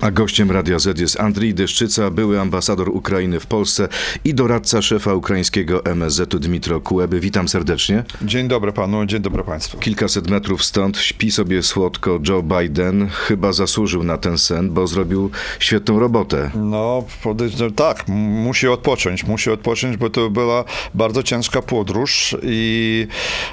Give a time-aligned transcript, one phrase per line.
[0.00, 3.88] A gościem Radia Z jest Andrzej Deszczyca, były ambasador Ukrainy w Polsce
[4.24, 7.20] i doradca szefa ukraińskiego MSZ-u Dmitro Kułeby.
[7.20, 8.04] Witam serdecznie.
[8.22, 9.78] Dzień dobry panu, dzień dobry państwu.
[9.78, 13.08] Kilkaset metrów stąd śpi sobie słodko Joe Biden.
[13.08, 16.50] Chyba zasłużył na ten sen, bo zrobił świetną robotę.
[16.54, 23.06] No, podejrzewam, tak, musi odpocząć, musi odpocząć, bo to była bardzo ciężka podróż i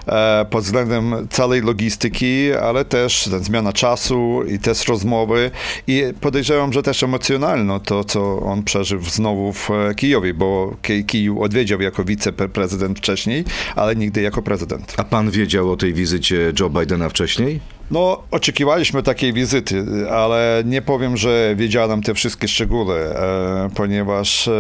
[0.08, 5.52] e, pod względem całej logistyki, ale też zmiana czasu i też rozmowy
[5.88, 6.04] i
[6.36, 10.76] podejrzewam, że też emocjonalno to, co on przeżył znowu w Kijowie, bo
[11.08, 13.44] Kijów odwiedział jako wiceprezydent wcześniej,
[13.76, 14.94] ale nigdy jako prezydent.
[14.98, 17.60] A pan wiedział o tej wizycie Joe Bidena wcześniej?
[17.92, 24.52] No, oczekiwaliśmy takiej wizyty, ale nie powiem, że wiedziałem te wszystkie szczegóły, e, ponieważ e,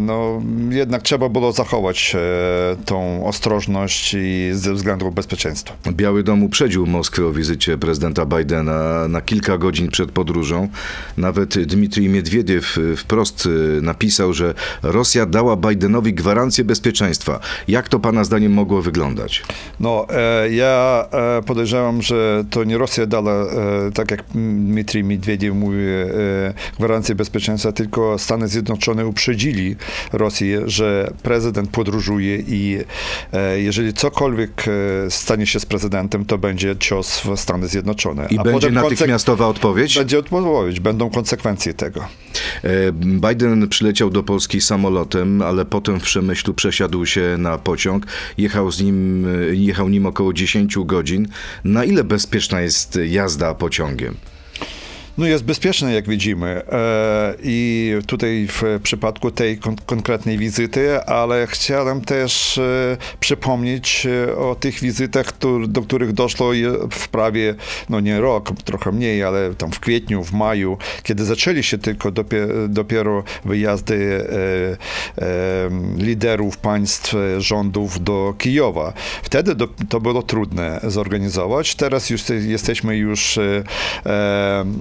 [0.00, 5.74] no, jednak trzeba było zachować e, tą ostrożność i ze względu bezpieczeństwa.
[5.92, 10.68] Biały Dom uprzedził Moskwę o wizycie prezydenta Bidena na kilka godzin przed podróżą.
[11.16, 13.48] Nawet Dmitrij Miedwiediew wprost
[13.82, 17.40] napisał, że Rosja dała Bidenowi gwarancję bezpieczeństwa.
[17.68, 19.42] Jak to pana zdaniem mogło wyglądać?
[19.80, 20.06] No,
[20.50, 21.04] ja
[21.46, 28.18] podejrzewam, że to Rosja dała, e, tak jak Dmitrij Miedwiediew mówi, e, gwarancję bezpieczeństwa, tylko
[28.18, 29.76] Stany Zjednoczone uprzedzili
[30.12, 32.78] Rosję, że prezydent podróżuje i
[33.32, 34.64] e, jeżeli cokolwiek
[35.08, 38.26] stanie się z prezydentem, to będzie cios w Stany Zjednoczone.
[38.30, 39.98] I A będzie natychmiastowa odpowiedź?
[39.98, 42.04] Będzie odpowiedź, będą konsekwencje tego.
[42.92, 48.06] Biden przyleciał do Polski samolotem, ale potem w Przemyślu przesiadł się na pociąg.
[48.38, 51.28] Jechał, z nim, jechał nim około 10 godzin.
[51.64, 54.16] Na ile bezpieczna jest jazda pociągiem?
[55.20, 56.62] No jest bezpieczne, jak widzimy.
[56.72, 64.36] E, I tutaj w przypadku tej kon konkretnej wizyty, ale chciałem też e, przypomnieć e,
[64.36, 65.32] o tych wizytach,
[65.68, 66.50] do których doszło
[66.90, 67.54] w prawie,
[67.88, 72.10] no nie rok, trochę mniej, ale tam w kwietniu, w maju, kiedy zaczęli się tylko
[72.68, 74.24] dopiero, wyjazdy
[75.96, 78.92] liderów państw, rządów do Kijowa.
[79.22, 81.74] Wtedy to było trudne zorganizować.
[81.74, 83.38] Teraz już jesteśmy już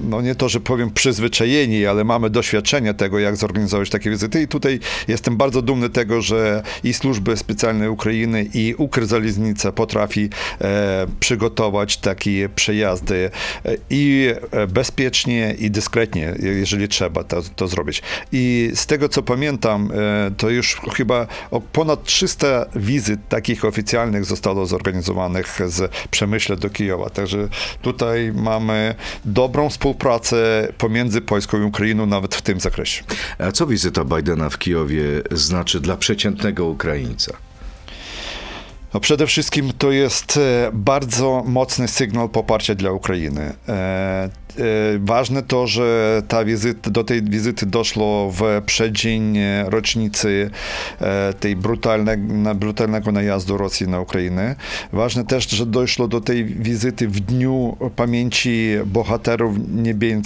[0.10, 4.42] no nie nie to, że powiem przyzwyczajeni, ale mamy doświadczenie tego, jak zorganizować takie wizyty
[4.42, 10.30] i tutaj jestem bardzo dumny tego, że i służby specjalne Ukrainy i Ukrzaliznica potrafi
[10.62, 13.32] e, przygotować takie przejazdy
[13.66, 18.02] e, i e, bezpiecznie i dyskretnie, jeżeli trzeba to, to zrobić.
[18.32, 21.28] I z tego, co pamiętam, e, to już chyba
[21.74, 27.10] ponad 300 wizyt takich oficjalnych zostało zorganizowanych z Przemyśle do Kijowa.
[27.10, 27.48] Także
[27.82, 33.04] tutaj mamy dobrą współpracę współpracę pomiędzy Polską i Ukrainą nawet w tym zakresie.
[33.38, 37.38] A co wizyta Bidena w Kijowie znaczy dla przeciętnego Ukraińca?
[38.94, 43.54] No przede wszystkim to jest e, bardzo mocny sygnał poparcia dla Ukrainy.
[44.58, 50.50] E, E, ważne to, że ta wizyta, do tej wizyty doszło w przeddzień rocznicy
[51.02, 54.56] e, tej brutalnego, najazdu Rosji na Ukrainę.
[54.94, 59.56] Ważne też, że doszło do tej wizyty w dniu pamięci bohaterów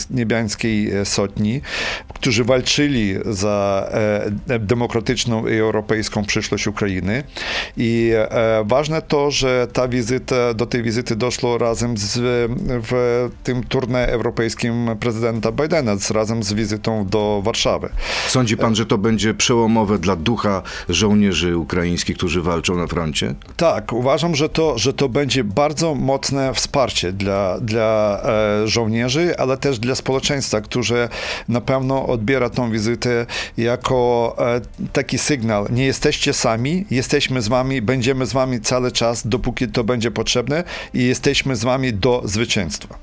[0.10, 1.62] niebiańskiej sotni,
[2.14, 3.88] którzy walczyli za
[4.50, 7.24] e, demokratyczną i europejską przyszłość Ukrainy.
[7.78, 8.12] I
[8.66, 12.20] ważne to, że ta wizyta, do tej wizyty doszło razem z,
[12.90, 17.90] w tym turnie europejskim prezydenta Bidena razem z wizytą do Warszawy.
[18.28, 23.36] Sądzi pan, że to będzie przełomowe dla ducha żołnierzy ukraińskich, którzy walczą na froncie?
[23.58, 29.58] Tak, uważam, że to, że to będzie bardzo mocne wsparcie dla, dla e, żołnierzy, ale
[29.58, 31.10] też dla społeczeństwa, które
[31.50, 33.26] na pewno odbiera tą wizytę
[33.58, 34.62] jako e,
[34.94, 35.66] taki sygnał.
[35.70, 40.64] Nie jesteście sami, jesteśmy z wami, będziemy z wami cały czas, dopóki to będzie potrzebne
[40.94, 42.98] i jesteśmy z wami do zwycięstwa.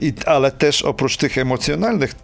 [0.00, 2.14] I, ale też oprócz tych emocjonalnych,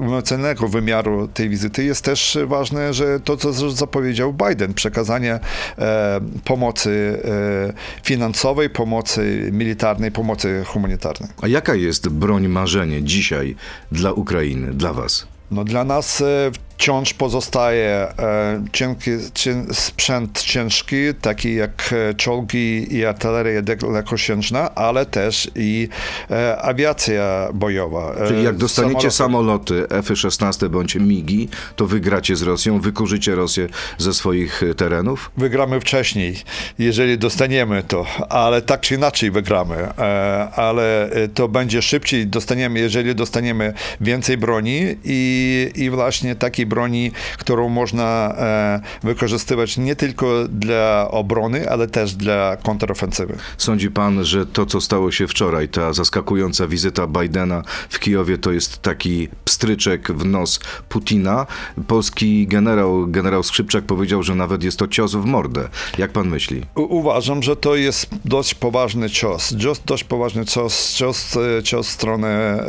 [0.00, 5.38] emocjonalnego wymiaru tej wizyty jest też ważne, że to, co zapowiedział Biden, przekazanie
[5.78, 11.30] e, pomocy e, finansowej, pomocy militarnej, pomocy humanitarnej.
[11.42, 13.56] A jaka jest broń marzenie dzisiaj
[13.92, 15.26] dla Ukrainy, dla was?
[15.50, 22.94] No dla nas e, wciąż pozostaje e, cienki, cien, sprzęt ciężki, taki jak e, czołgi
[22.96, 25.88] i artyleria dalekosiężna, ale też i
[26.30, 28.14] e, awiacja bojowa.
[28.14, 33.68] E, Czyli jak dostaniecie samoloty, samoloty F-16 bądź MIGI, to wygracie z Rosją, wykurzycie Rosję
[33.98, 35.30] ze swoich terenów?
[35.36, 36.36] Wygramy wcześniej,
[36.78, 43.14] jeżeli dostaniemy to, ale tak czy inaczej wygramy, e, ale to będzie szybciej, dostaniemy, jeżeli
[43.14, 50.48] dostaniemy więcej broni i, i właśnie taki takiej broni, którą można e, wykorzystywać nie tylko
[50.48, 53.36] dla obrony, ale też dla kontrofensywy.
[53.58, 58.52] Sądzi pan, że to, co stało się wczoraj, ta zaskakująca wizyta Bidena w Kijowie, to
[58.52, 61.46] jest taki pstryczek w nos Putina?
[61.86, 65.68] Polski generał, generał Skrzypczak powiedział, że nawet jest to cios w mordę.
[65.98, 66.62] Jak pan myśli?
[66.74, 69.52] Uważam, że to jest dość poważny cios.
[69.52, 72.60] Cios- Dość poważny cios, cios, e, cios strony e,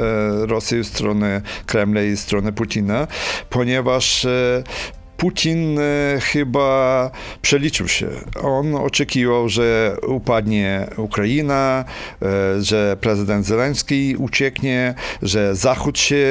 [0.46, 3.08] Rosji, strony Kremla i strony Putina,
[3.50, 3.87] ponieważ
[4.26, 4.64] e,
[5.18, 7.12] Putin e, chyba
[7.42, 8.08] przeliczył się.
[8.42, 11.86] On oczekiwał, że upadnie Ukraina,
[12.22, 16.26] e, że prezydent Zelenski ucieknie, że Zachód się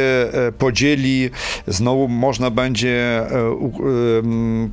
[0.59, 1.31] podzieli,
[1.67, 3.23] znowu można będzie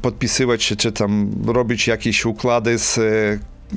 [0.02, 3.00] podpisywać się, czy tam robić jakieś układy z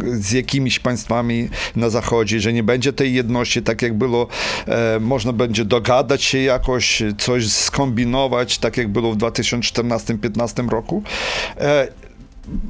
[0.05, 4.27] z jakimiś państwami na zachodzie, że nie będzie tej jedności, tak jak było,
[4.67, 11.03] e, można będzie dogadać się jakoś, coś skombinować, tak jak było w 2014-2015 roku.
[11.61, 11.89] E,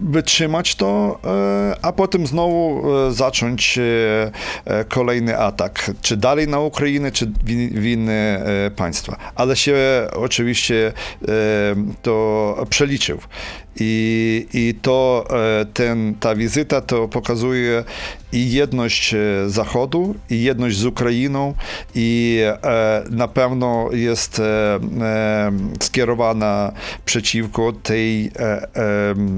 [0.03, 7.13] wytrzymać to, e, a potem znowu e, zacząć e, kolejny atak, czy dalej na Ukrainę,
[7.13, 8.45] czy w in- w inne
[8.77, 9.17] państwa.
[9.35, 9.77] Ale się
[10.13, 10.93] oczywiście
[12.03, 13.19] to przeliczył.
[13.81, 17.85] I, i to e, ten, ta wizyta to pokazuje
[18.33, 21.55] i jedność e, Zachodu, i jedność z Ukrainą,
[21.95, 24.43] i e, na pewno jest
[25.81, 26.73] skierowana
[27.05, 28.31] przeciwko tej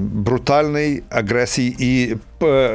[0.09, 2.15] brutalnej agresji i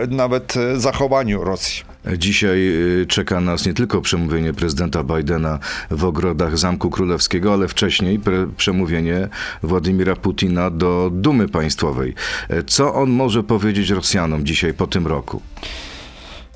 [0.08, 1.93] nawet zachowaniu Rosji.
[2.18, 2.58] Dzisiaj
[3.02, 5.58] y, czeka nas nie tylko przemówienie prezydenta Bidena
[5.90, 9.28] w ogrodach Zamku Królewskiego, ale wcześniej pre- przemówienie
[9.62, 12.14] Władimira Putina do Dumy Państwowej.
[12.48, 15.42] E, Co on może powiedzieć Rosjanom dzisiaj po tym roku?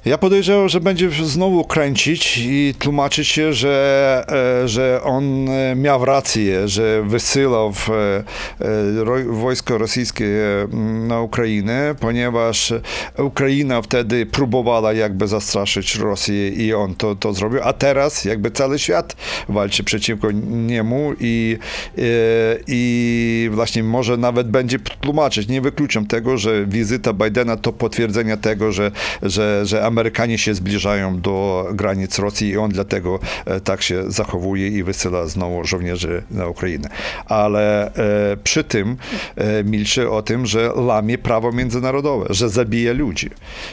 [0.04, 4.24] Ja podejrzewam, że będzie znowu kręcić i tłumaczyć się, że,
[4.64, 7.72] e, że on e, miał rację, że wysyłał
[8.60, 10.26] e, wojsko rosyjskie
[11.08, 12.72] na Ukrainę, ponieważ
[13.18, 18.78] Ukraina wtedy próbowała jakby zastraszyć Rosję i on to, to zrobił, a teraz jakby cały
[18.78, 19.16] świat
[19.48, 21.58] walczy przeciwko niemu i,
[22.66, 25.48] i właśnie może nawet będzie tłumaczyć.
[25.48, 28.90] Nie wykluczam tego, że wizyta Bidena to potwierdzenie tego, że,
[29.22, 34.68] że, że Amerykanie się zbliżają do granic Rosji i on dlatego e, tak się zachowuje
[34.68, 36.88] i wysyła znowu żołnierzy na Ukrainę.
[37.26, 38.96] Ale e, przy tym
[39.36, 43.30] e, milczy o tym, że łamie prawo międzynarodowe, że zabija ludzi,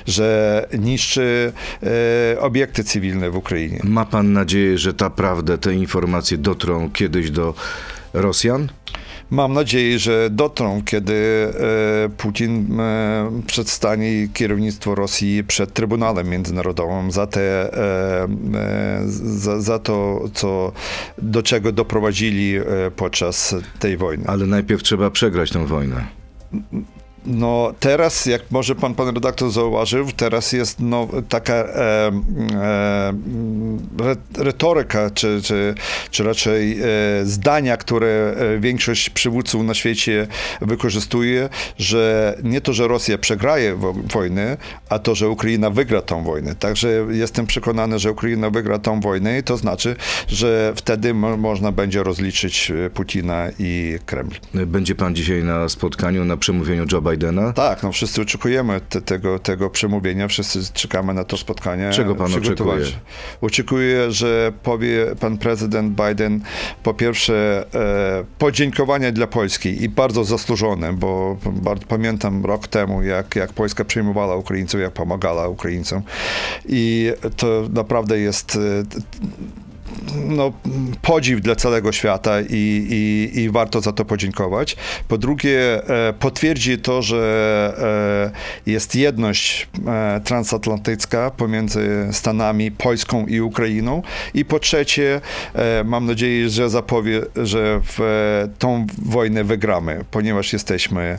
[0.08, 1.54] że niszczy
[2.40, 3.80] obiekty cywilne w Ukrainie.
[3.84, 7.54] Ma pan nadzieję, że ta prawda, te informacje dotrą kiedyś do
[8.14, 8.70] Rosjan?
[9.30, 17.28] Mam nadzieję, że dotrą, kiedy e, Putin e, przedstanie kierownictwo Rosji przed Trybunałem Międzynarodowym za,
[17.28, 18.28] te, e,
[19.06, 20.72] za, za to, co,
[21.18, 22.54] do czego doprowadzili
[22.96, 24.24] podczas tej wojny.
[24.28, 26.06] Ale najpierw trzeba przegrać tę wojnę.
[27.26, 32.12] No teraz, jak może pan, pan redaktor zauważył, teraz jest no, taka e,
[32.62, 33.14] e,
[34.04, 35.76] re, retoryka, czy, czy,
[36.12, 36.86] czy raczej e,
[37.24, 40.28] zdania, które e, większość przywódców na świecie
[40.62, 44.58] wykorzystuje, że nie to, że Rosja przegraje wo, wojnę,
[44.90, 46.56] a to, że Ukraina wygra tą wojnę.
[46.56, 49.96] Także jestem przekonany, że Ukraina wygra tą wojnę i to znaczy,
[50.28, 54.32] że wtedy mo, można będzie rozliczyć e, Putina i Kreml.
[54.54, 57.15] Będzie pan dzisiaj na spotkaniu, na przemówieniu Joe?
[57.54, 61.90] Tak, no wszyscy oczekujemy te, tego, tego przemówienia, wszyscy czekamy na to spotkanie.
[61.92, 62.86] Czego pan oczekuje?
[63.42, 66.42] Oczekuję, że powie pan prezydent Biden
[66.84, 73.36] po pierwsze e, podziękowania dla Polski i bardzo zasłużone, bo bardzo pamiętam rok temu, jak,
[73.36, 76.02] jak Polska przyjmowała Ukraińców, jak pomagała Ukraińcom
[76.70, 78.60] i to naprawdę jest e,
[80.28, 80.52] no,
[81.02, 84.78] podziw dla całego świata i, i, i warto za to podziękować.
[85.08, 88.34] Po drugie, e, potwierdzi to, że
[88.66, 94.02] e, jest jedność e, transatlantycka pomiędzy Stanami, Polską i Ukrainą.
[94.34, 95.22] I po trzecie,
[95.86, 98.00] mam nadzieję, że zapowie, że w
[98.60, 101.18] tą wojnę wygramy, ponieważ jesteśmy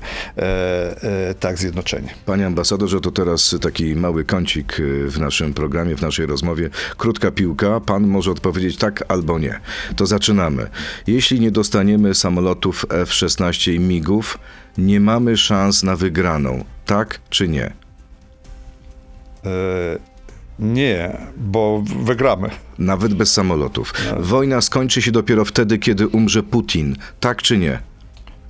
[1.41, 2.09] tak zjednoczeni.
[2.27, 6.71] Panie ambasadorze, to teraz taki mały kącik w naszym programie, w naszej rozmowie.
[6.97, 7.81] Krótka piłka.
[7.81, 9.61] Pan może odpowiedzieć tak albo nie.
[9.97, 10.67] To zaczynamy.
[11.07, 14.39] Jeśli nie dostaniemy samolotów F-16 i MIGów,
[14.79, 16.65] nie mamy szans na wygraną.
[16.87, 17.67] Tak czy nie?
[19.45, 19.99] E,
[20.59, 22.51] nie, bo wygramy.
[22.79, 23.95] Nawet bez samolotów.
[24.19, 26.97] Wojna skończy się dopiero wtedy, kiedy umrze Putin.
[27.21, 27.79] Tak czy nie?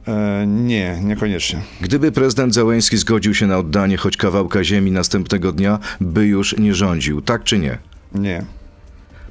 [0.09, 1.61] E, nie, niekoniecznie.
[1.81, 6.75] Gdyby prezydent Zełęński zgodził się na oddanie choć kawałka ziemi następnego dnia, by już nie
[6.75, 7.23] rządził.
[7.23, 7.79] Tak czy nie?
[8.15, 8.45] Nie.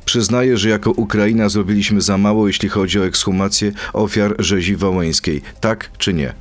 [0.05, 5.41] Przyznaje, że jako Ukraina zrobiliśmy za mało, jeśli chodzi o ekshumację ofiar rzezi wołyńskiej.
[5.61, 6.33] Tak czy nie?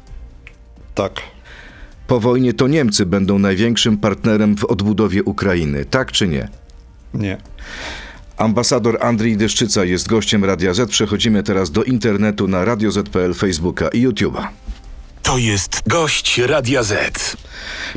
[0.94, 1.23] Tak.
[2.06, 5.85] Po wojnie to Niemcy będą największym partnerem w odbudowie Ukrainy.
[5.85, 6.49] Tak czy nie?
[7.14, 7.38] Nie.
[8.37, 10.90] Ambasador Andrzej Deszczyca jest gościem Radia Z.
[10.90, 14.49] Przechodzimy teraz do internetu na Radio Z.pl, Facebooka i YouTube'a.
[15.25, 17.37] To jest gość Radia Z.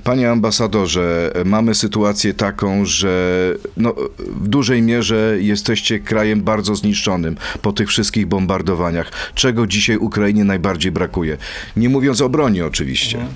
[0.03, 7.73] Panie ambasadorze, mamy sytuację taką, że no, w dużej mierze jesteście krajem bardzo zniszczonym po
[7.73, 9.11] tych wszystkich bombardowaniach.
[9.35, 11.37] Czego dzisiaj Ukrainie najbardziej brakuje?
[11.75, 13.27] Nie mówiąc o broni oczywiście.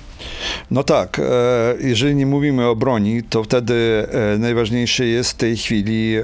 [0.72, 1.24] No tak, e,
[1.80, 6.24] jeżeli nie mówimy o broni, to wtedy e, najważniejsze jest w tej chwili e,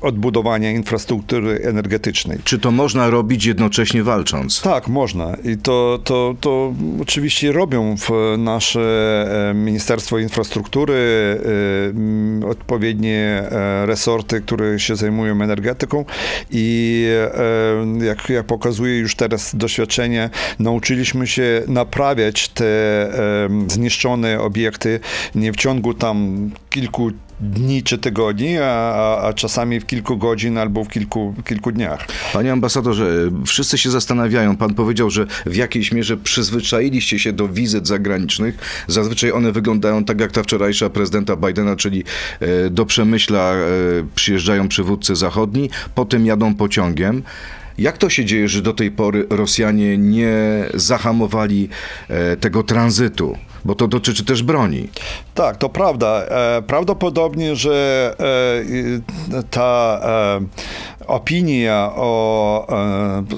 [0.00, 2.38] odbudowanie infrastruktury energetycznej.
[2.44, 4.60] Czy to można robić jednocześnie walcząc?
[4.60, 5.36] Tak, można.
[5.44, 7.96] I to, to, to oczywiście robią
[8.38, 11.00] nasze Ministerstwo Infrastruktury,
[12.48, 13.42] odpowiednie
[13.84, 16.04] resorty, które się zajmują energetyką
[16.50, 17.06] i
[18.00, 22.19] jak, jak pokazuje już teraz doświadczenie, nauczyliśmy się naprawiać
[22.54, 22.70] te
[23.68, 25.00] zniszczone obiekty
[25.34, 27.10] nie w ciągu tam kilku
[27.40, 32.06] dni czy tygodni, a, a, a, czasami w kilku godzin albo w kilku, kilku dniach.
[32.32, 34.56] Panie ambasadorze, wszyscy się zastanawiają.
[34.56, 38.84] Pan powiedział, że w jakiejś mierze przyzwyczailiście się do wizyt zagranicznych.
[38.86, 42.04] Zazwyczaj one wyglądają tak jak ta wczorajsza prezydenta Bidena, czyli
[42.40, 43.66] e, do Przemyśla e,
[44.14, 47.22] przyjeżdżają przywódcy zachodni, potem jadą pociągiem.
[47.80, 51.68] Jak to się dzieje, że do tej pory Rosjanie nie zahamowali
[52.08, 53.36] e, tego tranzytu?
[53.64, 54.88] Bo to dotyczy też broni.
[55.34, 56.22] Tak, to prawda.
[56.22, 58.14] E, prawdopodobnie, że
[59.32, 60.00] e, ta
[61.06, 62.66] opinia o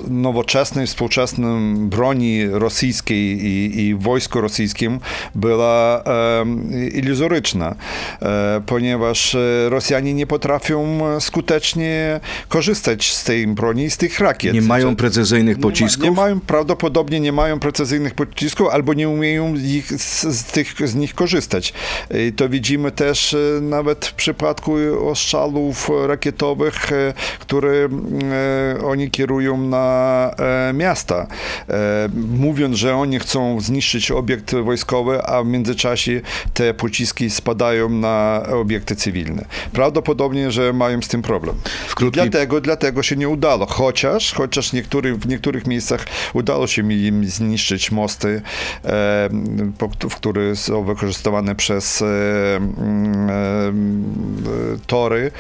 [0.09, 5.00] nowoczesnej, współczesnej broni rosyjskiej i, i wojsku rosyjskim
[5.35, 6.05] była
[6.93, 7.75] iluzoryczna,
[8.67, 9.37] ponieważ
[9.69, 14.55] Rosjanie nie potrafią skutecznie korzystać z tej broni, z tych rakiet.
[14.55, 16.05] Nie mają precyzyjnych pocisków?
[16.05, 20.45] Nie, ma, nie mają, prawdopodobnie nie mają precyzyjnych pocisków, albo nie umieją ich, z, z,
[20.45, 21.73] tych, z nich korzystać.
[22.28, 24.75] I to widzimy też nawet w przypadku
[25.11, 26.90] ostrzałów rakietowych,
[27.38, 27.88] które
[28.87, 30.31] oni kierują na
[30.75, 31.26] miasta,
[32.16, 36.21] mówiąc, że oni chcą zniszczyć obiekt wojskowy, a w międzyczasie
[36.54, 39.45] te pociski spadają na obiekty cywilne.
[39.73, 41.57] Prawdopodobnie, że mają z tym problem.
[42.31, 43.66] Dlatego, dlatego się nie udało.
[43.66, 48.42] Chociaż, chociaż niektóry, w niektórych miejscach udało się im zniszczyć mosty,
[50.11, 52.04] w które są wykorzystywane przez
[54.87, 55.30] tory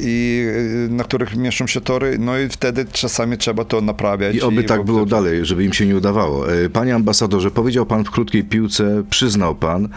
[0.00, 0.46] i
[0.90, 4.36] na których mieszczą się tory, no i wtedy czasami trzeba to naprawiać.
[4.36, 6.44] I oby i tak było dalej, żeby im się nie udawało.
[6.72, 9.88] Panie ambasadorze, powiedział pan w krótkiej piłce, przyznał pan,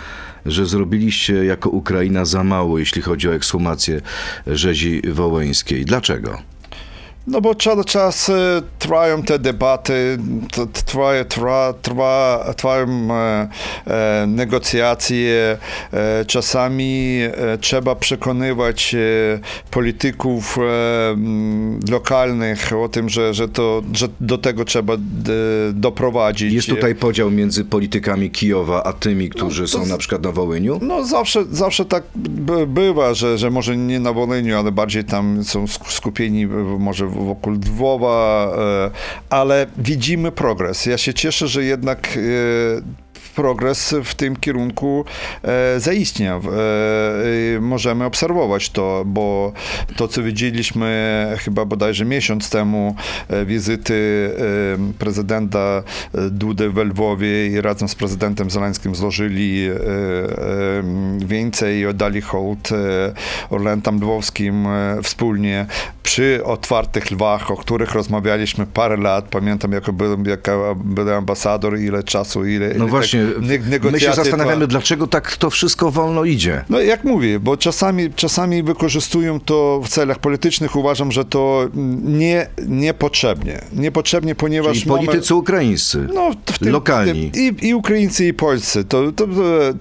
[0.45, 4.01] że zrobiliście jako Ukraina za mało, jeśli chodzi o ekshumację
[4.47, 5.85] rzezi wołyńskiej.
[5.85, 6.52] Dlaczego?
[7.27, 8.31] No bo cały czas
[8.79, 10.17] trwają te debaty,
[10.85, 13.47] trwa, trwa, trwa, trwają e,
[13.87, 15.57] e, negocjacje.
[15.93, 17.19] E, czasami
[17.61, 18.95] trzeba przekonywać
[19.71, 20.57] polityków
[21.89, 24.93] lokalnych o tym, że, że, to, że do tego trzeba
[25.73, 26.53] doprowadzić.
[26.53, 30.79] Jest tutaj podział między politykami Kijowa, a tymi, którzy no, są na przykład na Wołyniu?
[30.81, 32.03] No zawsze, zawsze tak
[32.67, 36.47] bywa, że, że może nie na Wołyniu, ale bardziej tam są skupieni
[36.79, 38.51] może wokół Lwowa,
[39.29, 40.86] ale widzimy progres.
[40.86, 42.20] Ja się cieszę, że jednak
[43.35, 45.05] progres w tym kierunku
[45.43, 46.39] e, zaistniał.
[46.39, 49.53] E, możemy obserwować to, bo
[49.95, 52.95] to, co widzieliśmy chyba bodajże miesiąc temu,
[53.29, 53.93] e, wizyty
[54.99, 59.69] prezydenta Dudy w Lwowie i razem z prezydentem Zeleńskim złożyli
[61.17, 62.69] więcej i oddali hołd
[63.49, 64.67] Orlentam Lwowskim
[65.03, 65.65] wspólnie
[66.03, 69.25] przy otwartych lwach, o których rozmawialiśmy parę lat.
[69.25, 72.67] Pamiętam, jako byłem, jako byłem ambasador, ile czasu, ile...
[72.67, 73.22] No ile właśnie,
[73.91, 76.65] my się zastanawiamy, dlaczego tak to wszystko wolno idzie.
[76.69, 80.75] No jak mówię, bo czasami, czasami wykorzystują to w celach politycznych.
[80.75, 81.67] Uważam, że to
[82.03, 83.61] nie, niepotrzebnie.
[83.73, 87.31] Niepotrzebnie, ponieważ Czyli politycy mamy, ukraińscy, no, w tym, lokalni.
[87.35, 88.83] I, I Ukraińcy, i Polscy.
[88.83, 89.27] To, to,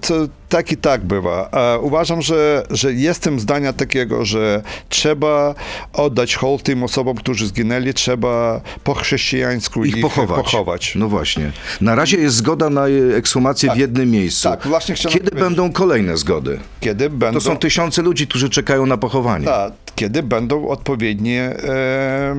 [0.01, 1.49] to, tak i tak bywa.
[1.81, 5.55] Uważam, że, że jestem zdania takiego, że trzeba
[5.93, 10.45] oddać hołd tym osobom, którzy zginęli, trzeba po chrześcijańsku ich, ich pochować.
[10.45, 10.95] pochować.
[10.95, 11.51] No właśnie.
[11.81, 14.49] Na razie jest zgoda na ekshumację tak, w jednym miejscu.
[14.49, 16.59] Tak, właśnie Kiedy będą kolejne zgody?
[16.79, 17.39] Kiedy będą...
[17.39, 19.45] To są tysiące ludzi, którzy czekają na pochowanie.
[19.45, 22.35] Tak, kiedy będą odpowiednie e,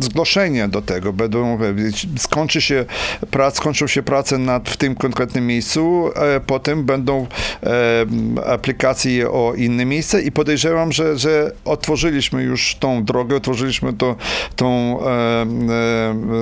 [0.00, 1.58] zgłoszenia do tego, będą,
[2.16, 2.84] skończy się
[3.30, 7.13] prac, skończą się prace nad, w tym konkretnym miejscu, e, potem będą
[7.62, 8.06] e,
[8.46, 14.16] aplikacje o inne miejsce i podejrzewam, że, że otworzyliśmy już tą drogę, otworzyliśmy to,
[14.56, 15.06] tą e,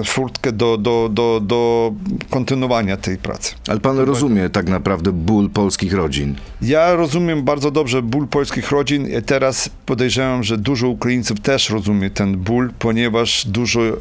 [0.01, 1.93] e, furtkę do, do, do, do
[2.31, 3.55] kontynuowania tej pracy.
[3.69, 6.35] Ale pan rozumie tak naprawdę ból polskich rodzin.
[6.63, 9.09] Ja rozumiem bardzo dobrze ból polskich rodzin.
[9.27, 13.93] Teraz podejrzewam, że dużo Ukraińców też rozumie ten ból, ponieważ dużo e,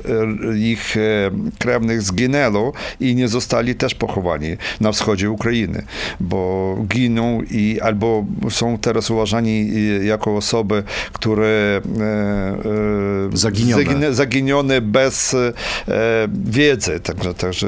[0.57, 5.85] ich e, krewnych zginęło i nie zostali też pochowani na wschodzie Ukrainy,
[6.19, 11.81] bo giną i albo są teraz uważani e, jako osoby, które
[13.33, 13.83] Zaginione.
[13.83, 15.53] zagine- zaginione bez e,
[16.45, 17.67] wiedzy, także, także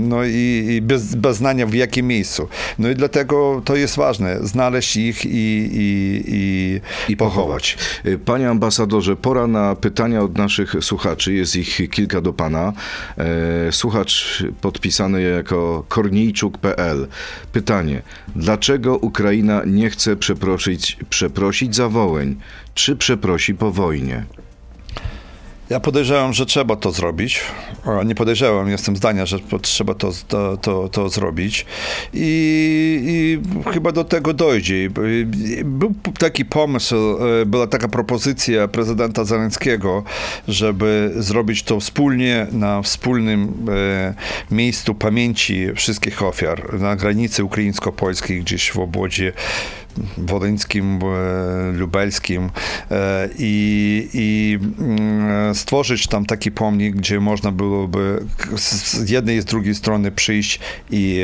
[0.00, 2.48] no i, i bez, bez znania w jakim miejscu.
[2.78, 5.28] No i dlatego to jest ważne, znaleźć ich i,
[5.72, 6.80] i, i,
[7.12, 7.78] i pochować.
[8.24, 11.34] Panie ambasadorze, pora na pytania od naszych słuchaczy.
[11.34, 12.72] Jest ich kilka do pana.
[13.18, 17.06] E, Słuchacz podpisany jako kornijczuk.pl.
[17.52, 18.02] Pytanie.
[18.36, 22.36] Dlaczego Ukraina nie chce przeprosić, przeprosić za Wołyń?
[22.74, 24.24] Czy przeprosi po wojnie?
[25.70, 27.40] Ja podejrzewam, że trzeba to zrobić.
[28.04, 31.66] Nie podejrzewam, jestem zdania, że trzeba to, to, to, to zrobić.
[32.14, 34.84] I, I chyba do tego dojdzie.
[34.84, 34.90] I
[35.64, 40.04] Był taki pomysł, e, była taka propozycja prezydenta Zeleńskiego,
[40.48, 43.52] żeby zrobić to wspólnie na wspólnym
[44.50, 49.32] e, miejscu pamięci wszystkich ofiar na granicy ukraińsko-polskiej, gdzieś w obwodzie
[50.18, 52.50] wolyńskim, e, lubelskim
[52.90, 58.24] e, i, i mm, stworzyć tam taki pomnik, gdzie można byłoby
[58.56, 60.60] z jednej i z drugiej strony przyjść
[60.90, 61.22] i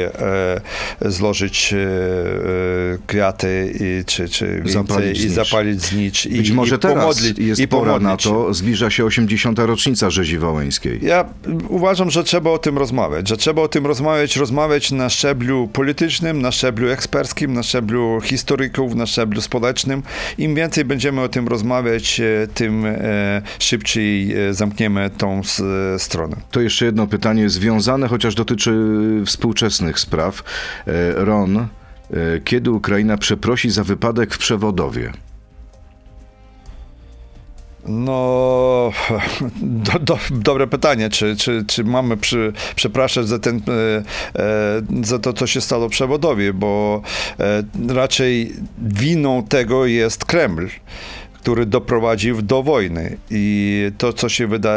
[1.01, 1.75] e, złożyć
[3.07, 7.61] kwiaty i, czy, czy Zapalić i zapalić znicz Być i, może i teraz pomodlić, jest
[7.61, 8.55] i pora na to.
[8.55, 9.59] Zbliża się 80.
[9.59, 11.01] rocznica rzezi wołyńskiej.
[11.03, 11.25] Ja
[11.69, 16.43] uważam, że trzeba o tym rozmawiać, że trzeba o tym rozmawiać, rozmawiać na szczeblu politycznym,
[16.43, 18.21] na szczeblu eksperckim, na szczeblu
[18.63, 20.03] historyków, na szczeblu społecznym.
[20.39, 25.41] Im więcej będziemy o tym rozmawiać, e, tym e, szybciej e, zamkniemy tą
[25.99, 26.37] stronę.
[26.51, 28.73] To jeszcze jedno pytanie związane, chociaż dotyczy
[29.27, 30.43] współczesnych spraw.
[31.15, 31.67] Ron,
[32.45, 35.13] kiedy Ukraina przeprosi za wypadek w przewodowie?
[37.87, 38.93] No,
[39.63, 45.19] do, do, dobre pytanie, czy, czy, czy mamy przy, przepraszać za, ten, e, e, za
[45.19, 47.03] to, co się stało w przewodowie, bo
[47.41, 50.69] e, raczej winą tego jest Kreml
[51.43, 53.17] który doprowadził do wojny.
[53.31, 54.77] I to, co się wyda,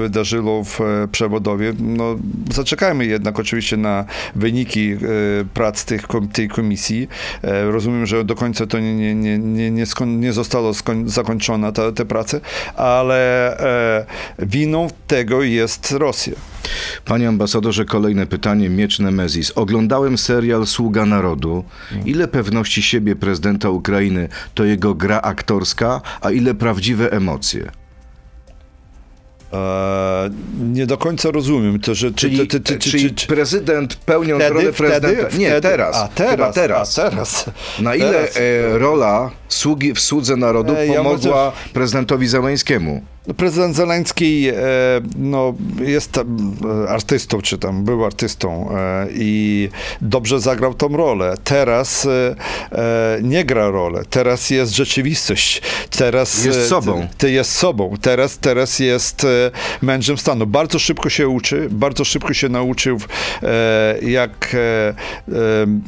[0.00, 2.16] wydarzyło w e, przewodowie, no
[2.52, 4.98] zaczekajmy jednak oczywiście na wyniki e,
[5.54, 7.08] prac tych, kom- tej komisji.
[7.42, 10.72] E, Rozumiem, że do końca to nie, nie, nie, nie, nie, nie zostało
[11.06, 12.40] zakończona ta, te prace,
[12.76, 13.58] ale
[13.98, 14.06] e,
[14.38, 16.34] winą tego jest Rosja.
[17.04, 18.68] Panie ambasadorze, kolejne pytanie.
[18.70, 19.50] Miecz Nemezis.
[19.54, 21.64] Oglądałem serial Sługa Narodu.
[22.04, 27.70] Ile pewności siebie prezydenta Ukrainy to jego gra aktorska, a ile prawdziwe emocje?
[29.52, 30.30] E,
[30.62, 32.10] nie do końca rozumiem to, że...
[32.12, 32.48] Czyli,
[32.80, 35.08] czyli czy- prezydent pełniąc wtedy- rolę prezydenta...
[35.08, 35.96] wtedy- nie, wtedy- teraz.
[35.96, 36.98] A teraz, teraz.
[36.98, 37.50] A teraz.
[37.80, 38.36] Na ile Teraz.
[38.36, 43.02] e, rola sługi w słudze narodu E, ja pomogła prezydentowi Zeleńskiemu?
[43.26, 44.54] No, Prezydent Zeleński e,
[45.16, 46.24] no, jest e,
[46.88, 49.68] artystą, czy tam był artystą e, i
[50.00, 51.34] dobrze zagrał tą rolę.
[51.44, 52.08] Teraz
[53.22, 55.62] nie gra rolę, teraz jest rzeczywistość.
[55.90, 57.06] Teraz Jest sobą.
[57.18, 57.94] Ty jest sobą.
[58.00, 59.26] Teraz, teraz jest
[59.82, 60.46] mężem stanu.
[60.46, 62.98] Bardzo szybko się uczy, bardzo szybko się nauczył,
[64.02, 64.56] jak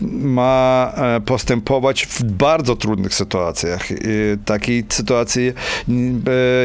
[0.01, 0.93] ma
[1.27, 3.83] postępować w bardzo trudnych sytuacjach.
[4.45, 5.53] Takiej sytuacji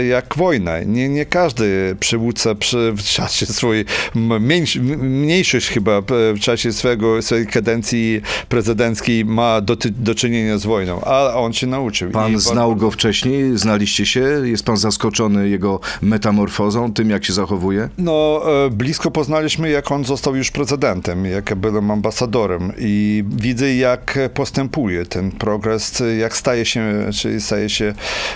[0.09, 0.62] jak wojna.
[0.86, 6.02] Nie, nie każdy przywódca przy, w czasie swojej, mniejsz, mniejszość chyba
[6.36, 11.67] w czasie swego, swojej kadencji prezydenckiej ma do, do czynienia z wojną, ale on się
[11.67, 12.12] nauczył.
[12.12, 13.58] Pan I znał go wcześniej?
[13.58, 14.23] Znaliście się?
[14.43, 17.89] Jest pan zaskoczony jego metamorfozą, tym jak się zachowuje?
[17.97, 24.19] No, e, blisko poznaliśmy, jak on został już prezydentem, jak byłem ambasadorem i widzę, jak
[24.34, 27.93] postępuje ten progres, jak staje się, czy staje się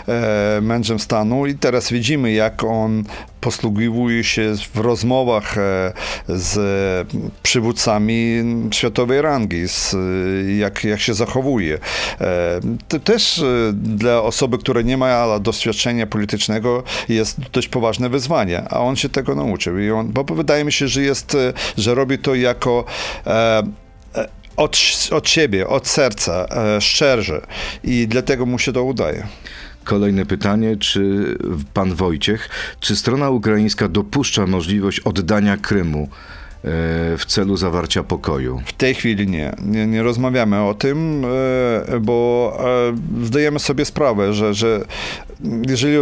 [0.07, 3.03] e, mężem stanu i teraz widzimy, jak on
[3.41, 5.93] posługiwuje się w rozmowach e,
[6.27, 6.57] z
[7.43, 9.95] przywódcami światowej rangi, z,
[10.59, 11.77] jak, jak się zachowuje.
[12.21, 18.63] E, To też e, dla osoby, która nie ma doświadczenia politycznego jest dość poważne wyzwanie,
[18.69, 19.79] a on się tego nauczył.
[19.79, 21.37] I on, bo wydaje mi się, że jest,
[21.77, 22.85] że robi to jako
[24.57, 24.77] od,
[25.11, 26.47] od siebie, od serca,
[26.79, 27.41] szczerze
[27.83, 29.27] i dlatego mu się to udaje.
[29.87, 31.35] Kolejne pytanie, czy
[31.73, 36.09] pan Wojciech, czy strona ukraińska dopuszcza możliwość oddania Krymu
[36.63, 38.61] w celu zawarcia pokoju?
[38.65, 39.55] W tej chwili nie.
[39.61, 42.57] Nie, nie rozmawiamy o tym, e, bo
[43.21, 44.85] e, zdajemy sobie sprawę, że, że
[45.69, 45.97] jeżeli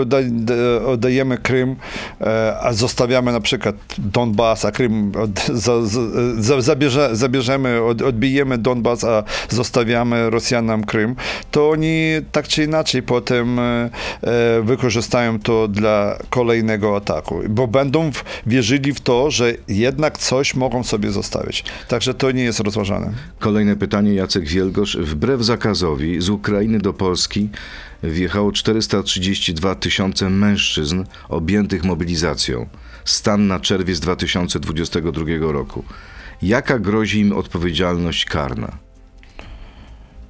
[0.85, 1.75] oddajemy Krym,
[2.21, 5.11] e, a zostawiamy na przykład Donbas, a Krym
[6.59, 11.15] zabierze, zabierzemy, od, odbijemy Donbas, a zostawiamy Rosjanom Krym,
[11.51, 13.59] to oni tak czy inaczej potem
[14.63, 18.11] wykorzystają to dla kolejnego ataku, bo będą
[18.45, 21.63] wierzyli w to, że jednak coś mogą sobie zostawić.
[21.87, 23.13] Także to nie jest rozważane.
[23.39, 24.97] Kolejne pytanie, Jacek Wielgosz.
[24.97, 27.49] Wbrew zakazowi z Ukrainy do Polski
[28.03, 32.69] wjechało 432 tysiące mężczyzn objętych mobilizacją.
[33.05, 35.83] Stan na czerwiec 2022 roku.
[36.41, 38.84] Jaka grozi im odpowiedzialność karna?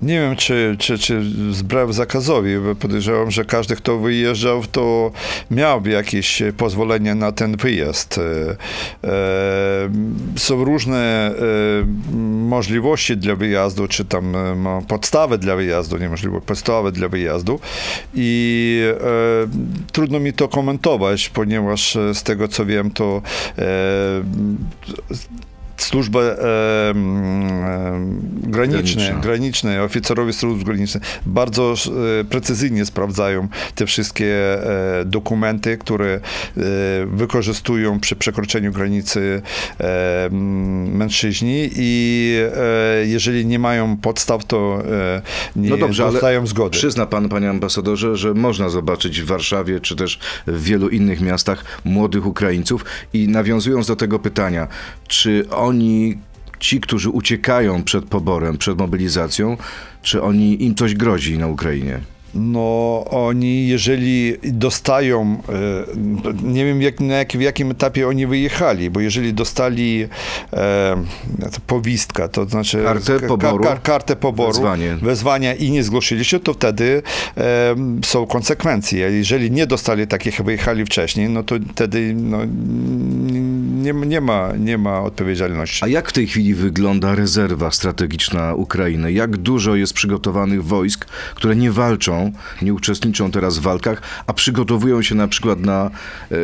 [0.01, 1.19] Nie wiem, czy, czy, czy
[1.51, 5.11] wbrew zakazowi, bo podejrzewam, że każdy, kto wyjeżdżał, to
[5.51, 8.17] miał jakieś pozwolenie na ten wyjazd.
[8.17, 8.21] E,
[9.03, 9.89] e,
[10.37, 11.33] Są różne e,
[12.49, 14.35] możliwości dla wyjazdu, czy tam
[14.87, 16.09] podstawy dla wyjazdu, nie
[16.45, 17.59] podstawy dla wyjazdu
[18.13, 18.81] i
[19.91, 23.21] trudno mi to komentować, ponieważ z tego, co wiem, to
[25.85, 26.35] służby e,
[26.89, 26.95] e,
[28.43, 31.73] graniczne, graniczne, oficerowie służb granicznych bardzo
[32.19, 34.35] e, precyzyjnie sprawdzają te wszystkie
[35.01, 36.19] e, dokumenty, które e,
[37.05, 39.41] wykorzystują przy przekroczeniu granicy
[39.79, 40.29] e,
[40.91, 42.15] mężczyźni i
[43.03, 44.83] jeżeli nie mają podstaw, to
[45.55, 46.77] nie No dobrze, dostają zgody.
[46.77, 51.81] Przyzna pan, panie ambasadorze, że można zobaczyć w Warszawie, czy też w wielu innych miastach
[51.85, 52.85] młodych Ukraińców.
[53.13, 54.67] I nawiązując do tego pytania,
[55.07, 55.74] czy oni,
[56.59, 59.57] ci, którzy uciekają przed poborem, przed mobilizacją,
[60.01, 61.99] czy oni im coś grozi na Ukrainie?
[62.35, 68.89] No, oni, jeżeli dostają, e, nie wiem jak, na jak, w jakim etapie oni wyjechali,
[68.89, 70.07] bo jeżeli dostali
[70.53, 70.95] e,
[71.39, 74.95] to powistkę, to znaczy Kartę ka- poboru, ka- kartę poboru, wezwanie.
[75.01, 77.01] wezwania i nie zgłosili się, to wtedy
[77.37, 79.11] e, są konsekwencje.
[79.11, 82.37] Jeżeli nie dostali takich, wyjechali wcześniej, no to wtedy no,
[83.83, 85.83] nie, nie, ma, nie ma odpowiedzialności.
[85.85, 89.11] A jak w tej chwili wygląda rezerwa strategiczna Ukrainy?
[89.11, 92.24] Jak dużo jest przygotowanych wojsk, które nie walczą,
[92.61, 95.85] nie uczestniczą teraz w walkach, a przygotowują się na przykład na
[96.31, 96.35] e,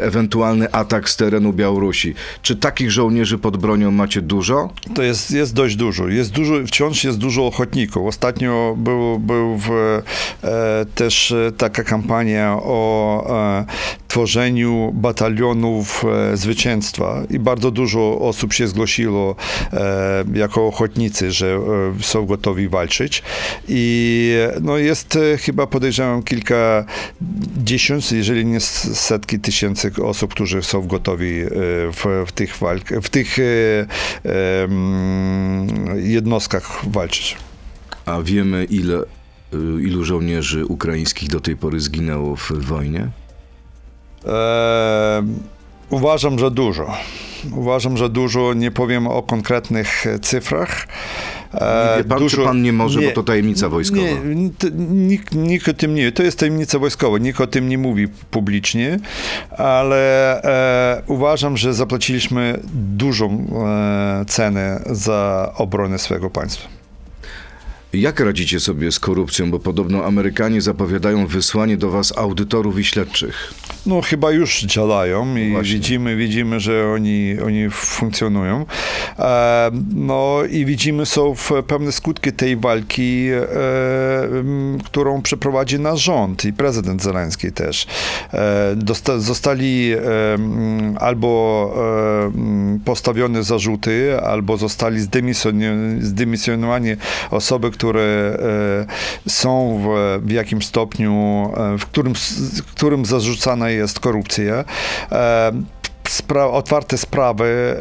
[0.00, 2.14] ewentualny atak z terenu Białorusi?
[2.42, 4.70] Czy takich żołnierzy pod bronią macie dużo?
[4.94, 6.08] To jest, jest dość dużo.
[6.08, 6.54] Jest dużo.
[6.66, 8.06] Wciąż jest dużo ochotników.
[8.06, 13.26] Ostatnio był, był w, e, też e, taka kampania o
[13.60, 19.36] e, tworzeniu batalionów e, zwycięstwa i bardzo dużo osób się zgłosiło
[19.72, 21.60] e, jako ochotnicy, że
[22.00, 23.22] są gotowi walczyć.
[23.68, 26.84] I no, jest e, chyba podejrzewam kilka
[27.56, 31.48] dziesiąt, jeżeli nie setki tysięcy osób, którzy są gotowi e,
[31.92, 33.42] w, w tych walk, w tych e,
[35.96, 37.36] jednostkach walczyć.
[38.06, 39.02] A wiemy, ile,
[39.80, 43.08] ilu żołnierzy ukraińskich do tej pory zginęło w wojnie?
[45.90, 46.96] Uważam, że dużo.
[47.52, 48.54] Uważam, że dużo.
[48.54, 50.86] Nie powiem o konkretnych cyfrach.
[51.54, 54.02] Nie wie pan, czy pan nie może, bo to tajemnica wojskowa.
[54.02, 56.12] Nie, to nikt, nikt o tym nie wie.
[56.12, 57.18] To jest tajemnica wojskowa.
[57.18, 58.98] Nikt o tym nie mówi publicznie,
[59.58, 63.46] ale e, uważam, że zapłaciliśmy dużą
[64.20, 66.68] e, cenę za obronę swojego państwa.
[67.92, 69.50] Jak radzicie sobie z korupcją?
[69.50, 73.54] Bo podobno Amerykanie zapowiadają wysłanie do was audytorów i śledczych.
[73.90, 75.74] No chyba już działają i Właśnie.
[75.74, 78.66] widzimy, widzimy, że oni, oni funkcjonują.
[79.18, 83.48] E, no i widzimy są w pewne skutki tej walki, e,
[84.84, 87.86] którą przeprowadzi nasz rząd i prezydent Zeleński też.
[88.32, 89.98] E, dosta, zostali e,
[91.00, 91.30] albo
[91.76, 95.00] e, postawione zarzuty, albo zostali
[96.00, 96.90] zdymisjonowani
[97.30, 98.38] osoby, które
[99.26, 102.14] e, są w, w jakimś stopniu, w którym,
[102.66, 104.64] w którym zarzucana jest korupcja.
[105.12, 105.52] E,
[106.08, 107.76] spra- otwarte sprawy,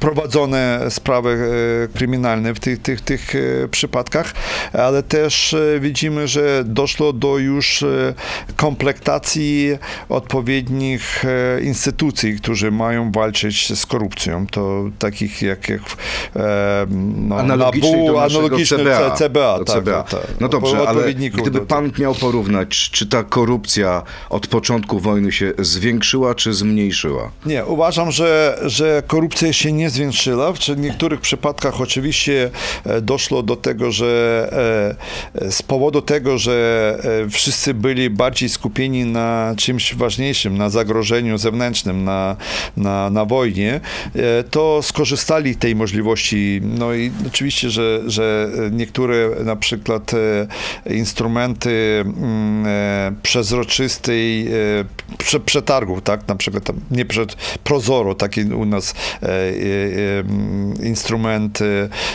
[0.00, 1.50] prowadzone sprawy
[1.94, 4.34] e, kryminalne w tych, tych, tych e, przypadkach,
[4.72, 7.84] ale też e, widzimy, że doszło do już
[8.56, 9.78] komplektacji
[10.08, 11.24] odpowiednich
[11.62, 14.46] instytucji, które mają walczyć z korupcją.
[14.46, 15.80] To takich jak, jak
[17.16, 19.10] no, Analogicznej NABU, do naszego analogiczne CBA.
[19.10, 20.02] CBA, Do tak, CBA.
[20.02, 20.40] tak, tak.
[20.40, 25.52] No dobrze, ale gdyby do- pan miał porównać, czy ta korupcja od początku wojny się
[25.58, 27.30] zwiększyła, czy zmniejszyła?
[27.46, 30.52] Nie, uważam, że, że korupcja się nie nie zwiększyła.
[30.52, 32.50] W niektórych przypadkach oczywiście
[32.84, 34.06] e, doszło do tego, że
[35.34, 36.56] e, e, z powodu tego, że
[37.30, 42.36] wszyscy byli bardziej skupieni na czymś ważniejszym, na zagrożeniu zewnętrznym, na,
[42.76, 43.80] na, na wojnie,
[44.50, 46.60] to skorzystali tej możliwości.
[46.62, 50.12] No i oczywiście, że, że niektóre na przykład
[50.90, 54.48] instrumenty mm, przezroczystej
[55.18, 58.94] prze, przetargów, tak, na przykład nie przed Prozoro, taki u nas
[60.82, 61.64] instrument e,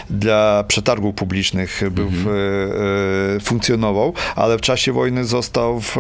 [0.10, 5.98] dla przetargów publicznych był, e, funkcjonował, ale w czasie wojny został w,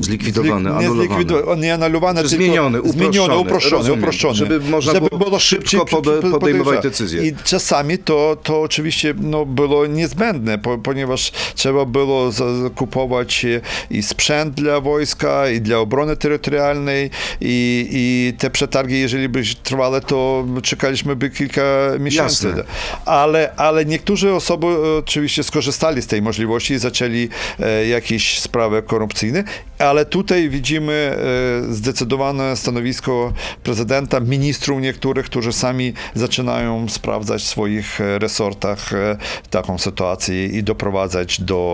[0.00, 1.06] Zlikwidowany, nie anulowany.
[1.06, 3.98] zlikwidowany, on nie anulowany, tylko zmieniony, zmieniony, uproszczony, uproszczony, rozumiem.
[3.98, 4.34] uproszczony.
[4.34, 7.26] Żeby można było szybko pode- podejmować decyzje.
[7.26, 12.30] I czasami to, to oczywiście no, było niezbędne, po, ponieważ trzeba było
[12.74, 13.46] kupować
[13.90, 20.00] i sprzęt dla wojska, i dla obrony terytorialnej, i, i te przetargi, jeżeli by trwale,
[20.00, 21.62] to czekaliśmy by kilka
[22.00, 22.48] miesięcy.
[22.48, 22.64] Jasne.
[23.04, 27.28] Ale, ale niektóre osoby e, oczywiście skorzystali z tej możliwości i zaczęli
[27.60, 29.44] e, jakieś sprawy korupcyjne,
[29.88, 38.00] ale tutaj widzimy e, zdecydowane stanowisko prezydenta, ministrów niektórych, którzy sami zaczynają sprawdzać w swoich
[38.00, 39.16] e, resortach e,
[39.50, 41.66] taką sytuację i doprowadzać do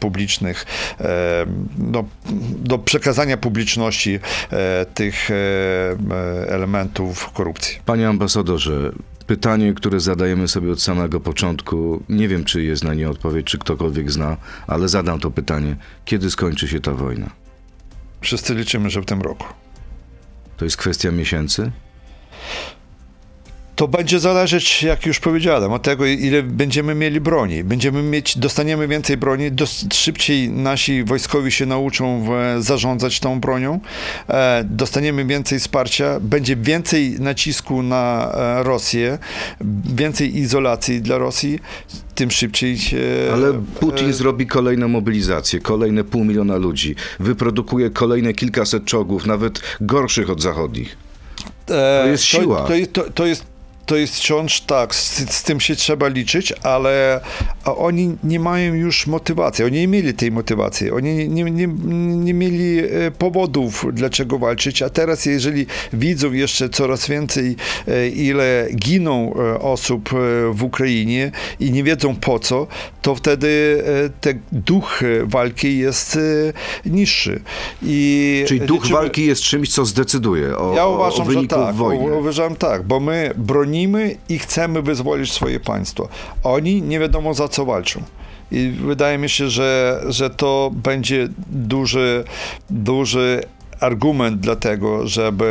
[0.00, 0.66] publicznych,
[1.00, 1.46] e,
[1.78, 2.04] no,
[2.58, 4.18] do przekazania publiczności
[4.94, 5.28] tych
[6.48, 7.78] elementów korupcji.
[7.84, 8.92] Panie ambasadorze,
[9.26, 13.58] pytanie, które zadajemy sobie od samego początku, nie wiem, czy jest na nie odpowiedź, czy
[13.58, 14.36] ktokolwiek zna,
[14.66, 15.76] ale zadam to pytanie.
[16.04, 17.30] Kiedy skończy się ta wojna?
[18.20, 19.46] Wszyscy liczymy, że w tym roku.
[20.56, 21.70] To jest kwestia miesięcy?
[23.76, 27.64] To będzie zależeć, jak już powiedziałem, od tego, ile będziemy mieli broni.
[27.64, 33.80] Będziemy mieć, dostaniemy więcej broni, dos, szybciej nasi wojskowi się nauczą e, zarządzać tą bronią,
[34.28, 39.18] e, dostaniemy więcej wsparcia, będzie więcej nacisku na e, Rosję,
[39.94, 41.58] więcej izolacji dla Rosji,
[42.14, 43.00] tym szybciej się...
[43.32, 49.60] Ale Putin e, zrobi kolejną mobilizację, kolejne pół miliona ludzi, wyprodukuje kolejne kilkaset czołgów, nawet
[49.80, 50.96] gorszych od zachodnich.
[51.70, 52.66] E, To jest siła.
[52.66, 53.55] To, to, to jest
[53.86, 57.20] to jest wciąż tak, z, z tym się trzeba liczyć, ale
[57.64, 59.64] oni nie mają już motywacji.
[59.64, 60.90] Oni nie mieli tej motywacji.
[60.90, 61.66] Oni nie, nie, nie,
[62.24, 67.56] nie mieli e, powodów, dlaczego walczyć, a teraz, jeżeli widzą jeszcze coraz więcej,
[67.88, 70.10] e, ile giną e, osób
[70.52, 72.66] w Ukrainie i nie wiedzą po co,
[73.02, 73.82] to wtedy
[74.20, 76.18] ten duch walki jest
[76.86, 77.40] niższy.
[77.82, 81.32] I Czyli duch liczymy- walki jest czymś, co zdecyduje o, ja o- o uważam, że
[81.32, 81.74] wyniku tak.
[81.74, 82.14] wojny.
[82.14, 83.75] Uważam tak, bo my bronimy
[84.28, 86.08] i chcemy wyzwolić swoje państwo.
[86.42, 88.02] Oni nie wiadomo za co walczą.
[88.52, 92.24] I wydaje mi się, że, że to będzie duży,
[92.70, 93.42] duży
[93.80, 95.44] argument dla tego, żeby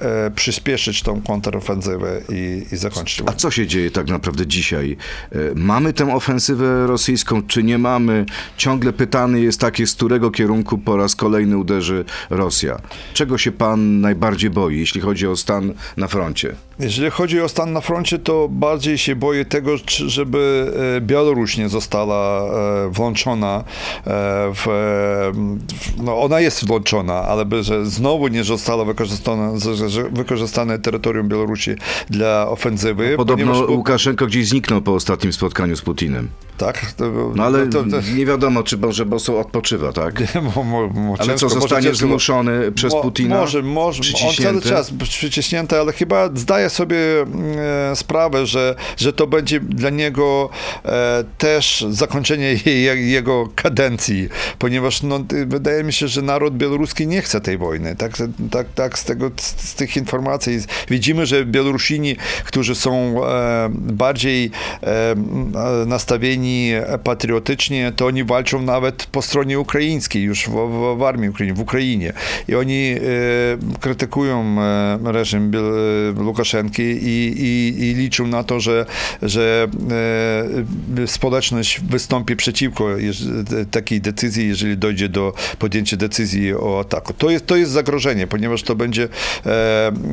[0.00, 4.96] e, przyspieszyć tą kontrofensywę i, i zakończyć A co się dzieje tak naprawdę dzisiaj?
[5.32, 8.26] E, Mamy tę ofensywę rosyjską, czy nie mamy?
[8.56, 12.80] Ciągle pytany jest takie, z którego kierunku po raz kolejny uderzy Rosja.
[13.14, 16.54] Czego się pan najbardziej boi, jeśli chodzi o stan na froncie?
[16.80, 19.70] Jeżeli chodzi o stan na froncie, to bardziej się boję tego,
[20.06, 23.62] żeby e, Białoruś nie została e, włączona e,
[24.54, 24.66] w.
[26.02, 31.28] No ona jest włączona, ale by, że znowu nie została wykorzystana, że, że wykorzystane terytorium
[31.28, 31.70] Białorusi
[32.10, 33.14] dla ofensywy.
[33.16, 36.28] Podobno ponieważ Łukaszenko gdzieś zniknął po ostatnim spotkaniu z Putinem.
[36.60, 36.92] Tak?
[36.92, 40.34] To, No ale to, to, nie wiadomo, czy może Boso odpoczywa, tak?
[40.56, 43.36] mo, mo, mo, Ale ciężko, co, zostanie zmuszony przez Putina?
[43.36, 44.02] Może, może.
[44.28, 46.96] On cały czas przyciśnięty, ale chyba zdaje sobie
[47.90, 50.50] e, sprawę, że, że to będzie dla niego
[50.84, 54.28] e, też zakończenie je, jego kadencji,
[54.58, 57.96] ponieważ no, ty- wydaje mi się, że naród białoruski nie chce tej wojny.
[57.96, 58.12] Tak,
[58.50, 64.50] tak, tak z, tego, z, tych informacji widzimy, że Białorusini, którzy są e, bardziej
[64.82, 65.14] e,
[65.86, 66.72] nastawieni
[67.04, 71.60] patriotycznie, to oni walczą nawet po stronie ukraińskiej, już w, w, w armii Ukrainy, w
[71.60, 72.12] Ukrainie.
[72.48, 72.94] I oni
[73.80, 74.56] krytykują
[75.04, 76.14] reżim Biel-
[76.60, 78.86] Łukaszenki i, i, i liczą na to, że,
[79.22, 79.68] że
[80.98, 82.88] e, społeczność wystąpi przeciwko
[83.70, 87.12] takiej decyzji, jeżeli dojdzie do podjęcia decyzji o ataku.
[87.12, 89.08] To jest, to jest zagrożenie, ponieważ to będzie
[89.46, 89.48] e,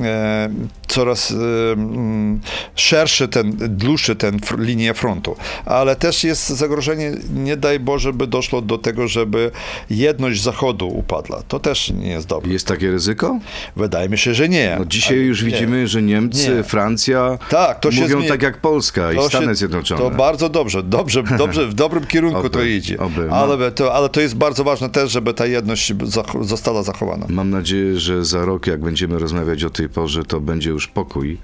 [0.03, 0.49] e,
[0.87, 1.35] coraz e,
[1.73, 2.39] mm,
[2.75, 5.35] szerszy ten, dłuższy ten linia frontu.
[5.65, 9.51] Ale też jest zagrożenie, nie daj Boże, by doszło do tego, żeby
[9.89, 11.43] jedność Zachodu upadła.
[11.47, 12.53] To też nie jest dobre.
[12.53, 13.39] Jest takie ryzyko?
[13.75, 14.75] Wydaje mi się, że nie.
[14.79, 15.51] No dzisiaj Ale już nie.
[15.51, 16.63] widzimy, że Niemcy, Nie.
[16.63, 20.01] Francja Tak, to mówią tak jak Polska i To Stany się- Zjednoczone.
[20.01, 22.97] To bardzo dobrze, dobrze, dobrze w dobrym kierunku Oby, to idzie.
[22.99, 23.35] oby, no.
[23.35, 25.93] ale, to, ale to jest bardzo ważne też, żeby ta jedność
[26.41, 27.25] została zachowana.
[27.29, 31.37] Mam nadzieję, że za rok, jak będziemy rozmawiać o tej porze, to będzie już pokój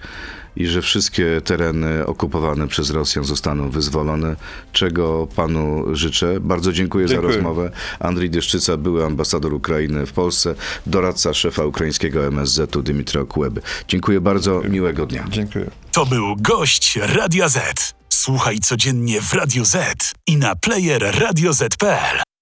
[0.55, 4.35] i że wszystkie tereny okupowane przez Rosjan zostaną wyzwolone,
[4.71, 6.39] czego panu życzę.
[6.39, 7.33] Bardzo dziękuję, za Dziękuję.
[7.33, 7.71] rozmowę.
[7.99, 13.61] Andrzej Dyszczyca, były ambasador Ukrainy w Polsce, doradca szefa ukraińskiego MSZ-u Dymitra Kuleby.
[13.87, 15.25] Dziękuję bardzo, miłego dnia.
[15.29, 15.69] Dziękuję.
[15.91, 17.93] To był gość Radia Z.
[18.09, 22.32] Słuchaj codziennie w Radio Z i na player radioz.pl.